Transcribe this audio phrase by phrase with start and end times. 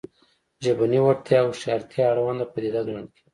[0.65, 3.27] ژبنۍ وړتیا د هوښیارتیا اړونده پدیده ګڼل کېږي